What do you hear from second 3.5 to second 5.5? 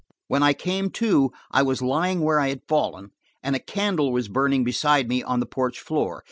a candle was burning beside me on the